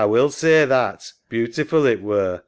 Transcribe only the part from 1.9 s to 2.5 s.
were.